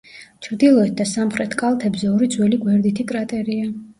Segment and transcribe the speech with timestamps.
[0.45, 3.71] ჩრდილოეთ და სამხრეთ კალთებზე ორი ძველი გვერდითი კრატერია.